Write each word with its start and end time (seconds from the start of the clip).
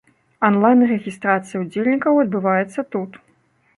Анлайн-рэгістрацыя 0.47 1.61
ўдзельнікаў 1.65 2.13
адбываецца 2.25 2.89
тут. 2.97 3.11